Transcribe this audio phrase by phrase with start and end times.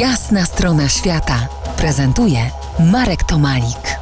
[0.00, 1.48] Jasna strona świata
[1.78, 2.38] prezentuje
[2.92, 3.98] Marek Tomalik.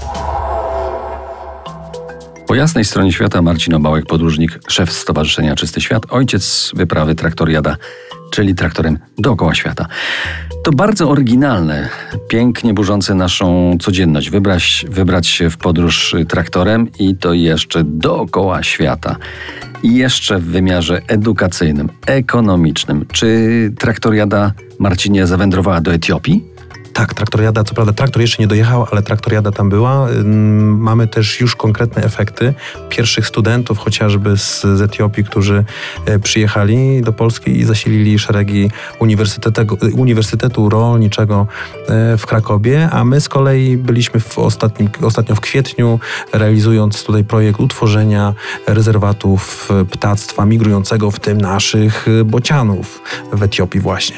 [2.46, 7.76] Po jasnej stronie świata Marcin Obałek, podróżnik, szef Stowarzyszenia Czysty Świat, ojciec wyprawy Traktoriada,
[8.30, 9.86] czyli traktorem dookoła świata.
[10.64, 11.89] To bardzo oryginalne,
[12.29, 14.31] pięknie burzące naszą codzienność.
[14.31, 19.17] Wybrać, wybrać się w podróż traktorem i to jeszcze dookoła świata.
[19.82, 23.04] Jeszcze w wymiarze edukacyjnym, ekonomicznym.
[23.12, 26.54] Czy traktoriada Marcinie zawędrowała do Etiopii?
[26.95, 30.09] Tak, traktoriada, co prawda traktor jeszcze nie dojechał, ale traktoriada tam była.
[30.79, 32.55] Mamy też już konkretne efekty
[32.89, 35.65] pierwszych studentów, chociażby z, z Etiopii, którzy
[36.07, 41.47] e, przyjechali do Polski i zasilili szeregi Uniwersytetu, Uniwersytetu Rolniczego
[41.88, 46.01] e, w Krakowie, a my z kolei byliśmy w ostatnim, ostatnio w kwietniu,
[46.33, 48.35] realizując tutaj projekt utworzenia
[48.66, 53.02] rezerwatów e, ptactwa migrującego, w tym naszych bocianów
[53.33, 54.16] w Etiopii właśnie.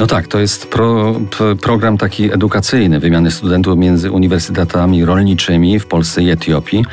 [0.00, 1.14] No tak, to jest pro,
[1.62, 6.84] program taki edukacyjny, wymiany studentów między uniwersytetami rolniczymi w Polsce i Etiopii.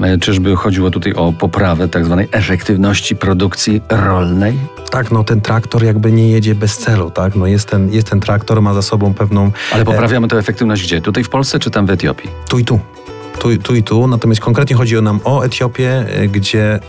[0.00, 4.58] E, Czyżby chodziło tutaj o poprawę tak zwanej efektywności produkcji rolnej?
[4.90, 7.34] Tak, no ten traktor jakby nie jedzie bez celu, tak?
[7.34, 11.00] No jest ten, jest ten traktor, ma za sobą pewną Ale poprawiamy tę efektywność gdzie?
[11.00, 12.30] Tutaj w Polsce czy tam w Etiopii?
[12.48, 12.80] tu i tu.
[13.38, 14.06] Tu, tu i tu.
[14.06, 16.80] Natomiast konkretnie chodzi nam o Etiopię, y, gdzie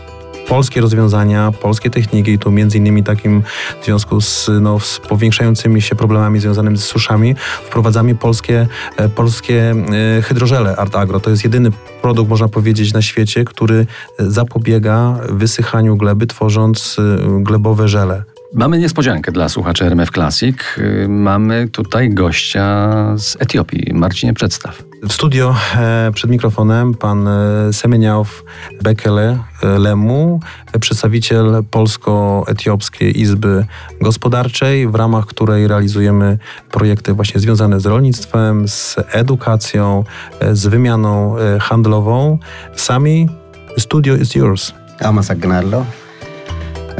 [0.50, 3.42] polskie rozwiązania, polskie techniki, tu między innymi takim
[3.80, 7.34] w związku z, no, z powiększającymi się problemami związanymi z suszami,
[7.64, 9.74] wprowadzamy polskie, e, polskie
[10.18, 11.20] e, hydrożele Art Agro.
[11.20, 11.70] To jest jedyny
[12.02, 13.86] produkt, można powiedzieć, na świecie, który
[14.18, 18.24] zapobiega wysychaniu gleby, tworząc e, glebowe żele.
[18.54, 20.56] Mamy niespodziankę dla słuchaczy RMF Classic.
[20.78, 23.94] Y, Mamy tutaj gościa z Etiopii.
[23.94, 24.89] Marcinie, przedstaw.
[25.03, 28.43] W studio e, przed mikrofonem pan e, Semeniaw
[28.81, 30.39] Bekele e, Lemu,
[30.73, 33.65] e, przedstawiciel Polsko-Etiopskiej Izby
[34.01, 36.37] Gospodarczej, w ramach której realizujemy
[36.71, 40.03] projekty właśnie związane z rolnictwem, z edukacją,
[40.39, 42.39] e, z wymianą e, handlową.
[42.75, 43.29] Sami,
[43.77, 44.73] studio is yours.
[44.99, 45.83] አመሰግናለሁ።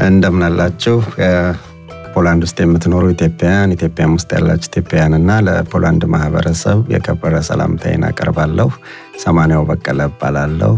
[0.08, 0.42] እንደምን
[2.10, 2.12] አላችሁ?
[2.14, 8.68] ፖላንድ ውስጥ የምትኖሩ ኢትዮጵያውያን፣ ኢትዮጵያም ውስጥ ያላችሁ ኢትዮጵያውያን እና ለፖላንድ ማህበረሰብ የከበረ ሰላምታዬን አቀርባለሁ።
[9.24, 10.72] ሰማንያው በቀለ እባላለሁ።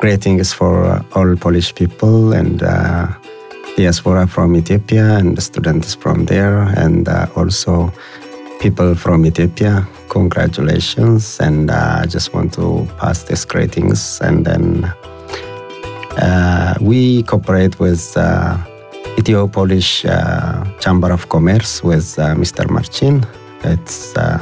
[0.00, 0.76] ግሬቲንግስ ፎር
[1.20, 2.62] ኦል ፖሊሽ ፒፕል ኤንድ
[3.76, 7.72] diaspora from Ethiopia and students from there and uh, also
[8.62, 9.72] people from Ethiopia.
[10.08, 12.66] Congratulations and uh, I just want to
[13.00, 14.64] pass these greetings and then
[16.18, 18.52] uh, we cooperate with uh,
[19.17, 22.69] Ethio-Polish uh, Chamber of Commerce with uh, Mr.
[22.69, 23.25] Marcin.
[23.63, 24.39] It's a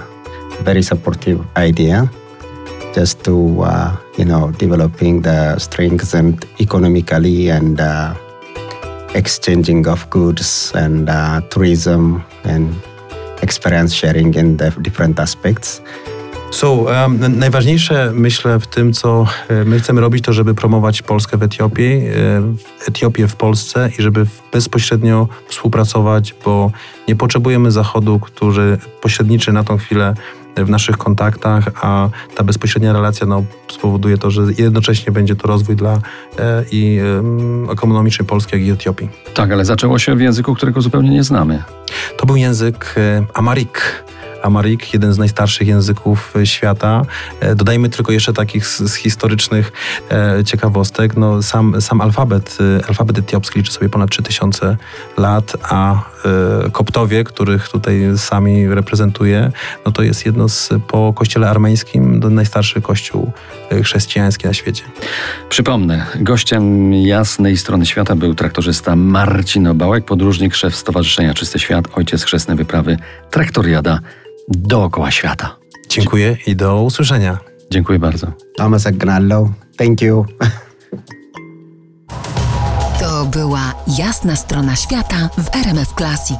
[0.61, 2.09] very supportive idea
[2.93, 8.15] just to, uh, you know, developing the strengths and economically and uh,
[9.13, 12.75] exchanging of goods and uh, tourism and
[13.41, 15.81] experience sharing in the different aspects.
[16.51, 21.37] So, um, najważniejsze myślę w tym, co e, my chcemy robić, to żeby promować Polskę
[21.37, 26.71] w Etiopii, e, Etiopię w Polsce i żeby bezpośrednio współpracować, bo
[27.07, 30.13] nie potrzebujemy Zachodu, który pośredniczy na tą chwilę
[30.55, 35.47] e, w naszych kontaktach, a ta bezpośrednia relacja no, spowoduje to, że jednocześnie będzie to
[35.47, 35.93] rozwój dla
[36.39, 39.09] e, i em, ekonomiczny Polski, jak i Etiopii.
[39.33, 41.63] Tak, ale zaczęło się w języku, którego zupełnie nie znamy.
[42.17, 44.03] To był język e, Amarik.
[44.43, 47.05] Amarik, jeden z najstarszych języków e, świata.
[47.39, 49.71] E, Dodajmy tylko jeszcze takich z, historycznych
[50.11, 51.17] e, ciekawostek.
[51.17, 54.77] No, sam, sam alfabet, alfabet etiopski liczy sobie ponad 3000
[55.17, 56.01] lat, a
[56.71, 59.51] koptowie, których tutaj sami reprezentuje,
[59.85, 63.31] no to jest jedno z, po kościele armeńskim do najstarszy kościół
[63.83, 64.83] chrześcijański na świecie.
[65.49, 72.23] Przypomnę, gościem jasnej strony świata był traktorzysta Marcin Obałek, podróżnik, szef Stowarzyszenia Czysty Świat, ojciec
[72.23, 72.97] chrzestnej wyprawy
[73.31, 73.99] Traktoriada
[74.47, 75.55] dookoła świata.
[75.89, 77.37] Dziękuję i do usłyszenia.
[77.71, 78.27] Dziękuję bardzo.
[78.57, 79.49] Tomasek Gnallo.
[79.77, 80.25] Thank you.
[82.99, 86.39] To była jasna strona świata w RMF Classic.